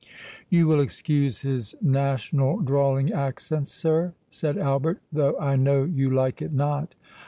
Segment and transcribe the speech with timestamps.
[0.49, 6.41] "You will excuse his national drawling accent, sir?" said Albert, "though I know you like
[6.41, 6.95] it not."